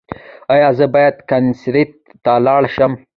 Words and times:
ایا 0.53 0.69
زه 0.77 0.85
باید 0.93 1.15
کنسرت 1.29 1.91
ته 2.23 2.31
لاړ 2.45 2.63
شم؟ 2.75 2.91